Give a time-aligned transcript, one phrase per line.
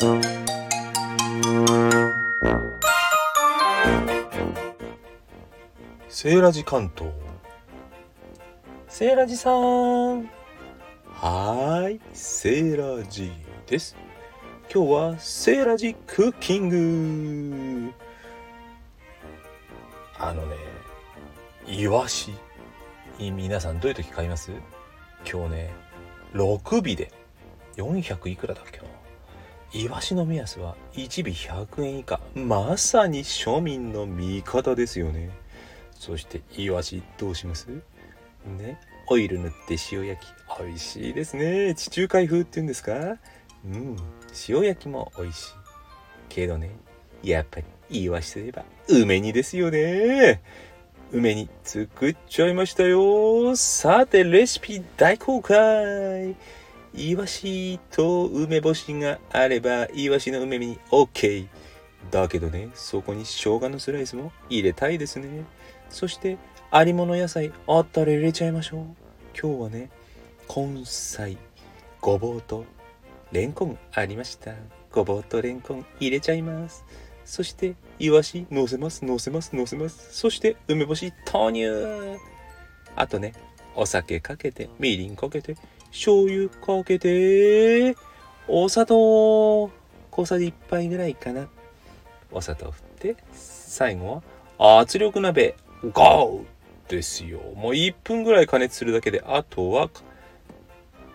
[0.00, 7.12] セーラジ関東。
[8.86, 10.20] セーラジさん。
[10.22, 13.32] はーいセーラジ
[13.66, 13.96] です。
[14.72, 16.68] 今日はセーラジクッキン
[17.88, 17.92] グ。
[20.16, 20.54] あのね
[21.66, 22.34] イワシ。
[23.18, 24.52] 皆さんどういう時買います？
[25.28, 25.74] 今日ね
[26.34, 27.10] 6尾で。
[27.74, 28.84] 400いくらだっけな？
[29.72, 32.20] イワシの目安は1尾100円以下。
[32.34, 35.30] まさに庶民の味方ですよね。
[35.92, 37.66] そしてイワシどうします？
[38.46, 38.80] ね？
[39.08, 40.30] オイル塗って塩焼き。
[40.58, 41.74] 美味しいですね。
[41.74, 43.18] 地中海風っていうんですか？
[43.66, 43.96] うん。
[44.48, 45.50] 塩焼きも美味しい。
[46.30, 46.70] けどね
[47.22, 47.60] やっぱ
[47.90, 50.40] りイワシといえば梅煮ですよね。
[51.12, 53.54] 梅煮作っちゃいましたよ。
[53.56, 56.36] さてレシピ大公開。
[56.94, 61.46] イワシと梅干しがあればイワシの梅煮 OK
[62.10, 65.44] だけどねそこに生姜のスライスも入れたいですね
[65.90, 66.38] そして、
[66.70, 68.80] ありもの野菜あったら入れちゃいましょう。
[69.40, 69.90] 今日はね、
[70.54, 71.38] 根菜、
[72.00, 72.64] ごぼうと
[73.32, 74.52] レンコンありました。
[74.92, 76.84] ごぼうとレンコン入れちゃいます。
[77.24, 80.08] そして、イワシ乗せます、乗せます、乗せます。
[80.12, 82.16] そして、梅干し投入。
[82.96, 83.34] あとね、
[83.74, 85.56] お酒かけて、みりんかけて、
[85.90, 87.96] 醤油かけて、
[88.46, 89.70] お砂糖、
[90.10, 91.48] 小さじ1杯ぐらいかな。
[92.30, 94.22] お砂糖振って、最後
[94.58, 95.54] は圧力鍋
[95.92, 97.38] ゴーですよ。
[97.54, 99.90] もう1分ぐらい加熱するだけで、あとは、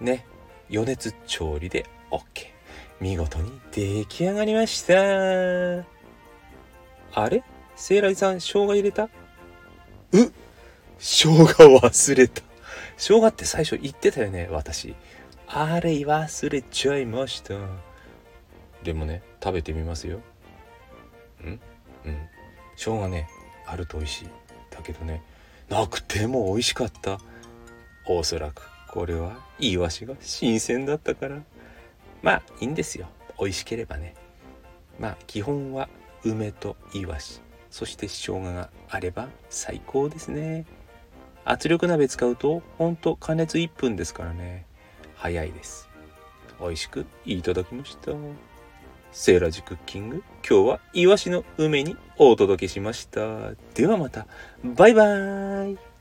[0.00, 0.26] ね、
[0.70, 2.52] 余熱調理で OK。
[3.00, 5.84] 見事に出来上がりました。
[7.14, 7.42] あれ？
[7.74, 9.04] セイライさん、生姜入れた？
[9.04, 9.08] う
[10.98, 11.44] 生姜
[11.78, 12.42] 忘れた。
[12.96, 14.94] 生姜って最初言ってたよね、私。
[15.46, 17.54] あれ忘れちゃいました。
[18.82, 20.20] でもね、食べてみますよ。
[21.42, 21.46] ん？
[21.46, 21.60] うん。
[22.76, 23.28] 生姜ね、
[23.66, 24.28] あると美味しい。
[24.72, 25.22] だけどね
[25.68, 27.20] なくても美味しかった
[28.06, 31.42] おそらくこれはイワシが新鮮だったから
[32.22, 33.06] まあいいんですよ
[33.38, 34.14] 美味しければね
[34.98, 35.90] まあ基本は
[36.24, 40.64] 梅とイワシそして生姜があれば最高ですね
[41.44, 44.66] 圧力鍋使うとほんと加熱1分ですからね。
[45.14, 45.88] 早いです。
[46.60, 48.12] 美味しくいただきました。
[49.10, 50.22] セーラジクッキング。
[50.48, 53.52] 今日はイワシの梅にお届けしました。
[53.74, 54.26] ではまた。
[54.64, 55.91] バイバーイ。